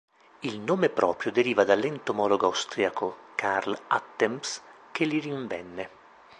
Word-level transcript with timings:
Il 0.39 0.59
nome 0.59 0.89
proprio 0.89 1.31
deriva 1.31 1.63
dall'entomologo 1.63 2.47
austriaco 2.47 3.17
Carl 3.35 3.77
Attems 3.89 4.59
che 4.91 5.05
li 5.05 5.19
rinvenne. 5.19 5.89